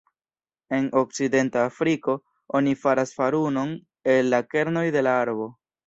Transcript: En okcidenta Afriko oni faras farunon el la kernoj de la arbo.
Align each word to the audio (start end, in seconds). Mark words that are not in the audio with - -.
En 0.77 0.87
okcidenta 1.01 1.61
Afriko 1.65 2.17
oni 2.63 2.75
faras 2.87 3.15
farunon 3.21 3.79
el 4.17 4.35
la 4.37 4.45
kernoj 4.53 4.87
de 4.99 5.09
la 5.11 5.19
arbo. 5.25 5.53